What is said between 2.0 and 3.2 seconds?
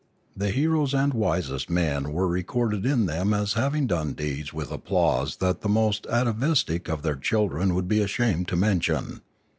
were recorded in